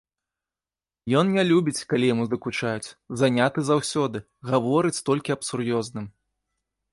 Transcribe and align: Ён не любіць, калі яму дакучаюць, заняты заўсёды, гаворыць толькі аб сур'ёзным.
Ён 1.19 1.25
не 1.35 1.43
любіць, 1.51 1.83
калі 1.91 2.05
яму 2.13 2.25
дакучаюць, 2.33 2.89
заняты 3.21 3.59
заўсёды, 3.69 4.17
гаворыць 4.53 4.93
толькі 5.11 5.29
аб 5.37 5.41
сур'ёзным. 5.51 6.11